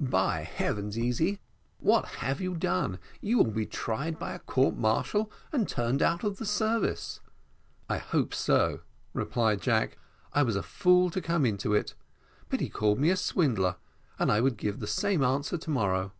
"By 0.00 0.44
heavens, 0.44 0.98
Easy, 0.98 1.40
what 1.78 2.06
have 2.24 2.40
you 2.40 2.54
done? 2.54 2.98
you 3.20 3.36
will 3.36 3.50
be 3.50 3.66
tried 3.66 4.18
by 4.18 4.32
a 4.32 4.38
court 4.38 4.78
martial, 4.78 5.30
and 5.52 5.68
turned 5.68 6.00
out 6.00 6.24
of 6.24 6.38
the 6.38 6.46
service." 6.46 7.20
"I 7.86 7.98
hope 7.98 8.32
so," 8.32 8.80
replied 9.12 9.60
Jack; 9.60 9.98
"I 10.32 10.42
was 10.42 10.56
a 10.56 10.62
fool 10.62 11.10
to 11.10 11.20
come 11.20 11.44
into 11.44 11.74
it. 11.74 11.94
But 12.48 12.60
he 12.62 12.70
called 12.70 12.98
me 12.98 13.10
a 13.10 13.14
swindler, 13.16 13.76
and 14.18 14.32
I 14.32 14.40
would 14.40 14.56
give 14.56 14.80
the 14.80 14.86
same 14.86 15.22
answer 15.22 15.58
to 15.58 15.70
morrow." 15.70 16.12